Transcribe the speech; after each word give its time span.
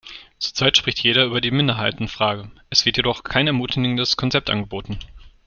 Zurzeit 0.39 0.77
spricht 0.77 0.97
jeder 1.01 1.25
über 1.25 1.41
die 1.41 1.51
Minderheitenfrage, 1.51 2.49
es 2.71 2.85
wird 2.85 2.97
jedoch 2.97 3.23
kein 3.23 3.45
ermutigendes 3.45 4.17
Konzept 4.17 4.49
angeboten. 4.49 4.97